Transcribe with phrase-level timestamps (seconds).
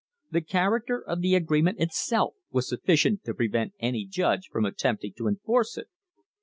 [0.31, 5.03] The character of the agree ment itself was sufficient to prevent any judge from attempt
[5.03, 5.89] ing to enforce it.